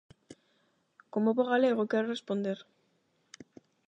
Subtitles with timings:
[1.13, 2.59] Como bo galego quero responder.